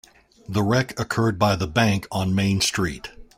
[0.49, 3.11] The wreck occurred by the bank on Main Street.